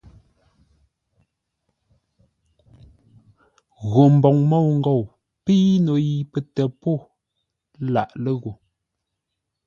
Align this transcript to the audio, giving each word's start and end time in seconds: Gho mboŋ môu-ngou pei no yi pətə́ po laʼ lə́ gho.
Gho 3.89 4.03
mboŋ 4.15 4.37
môu-ngou 4.49 5.01
pei 5.43 5.67
no 5.85 5.93
yi 6.05 6.15
pətə́ 6.31 6.67
po 6.81 6.91
laʼ 7.93 8.09
lə́ 8.23 8.33
gho. 8.43 8.51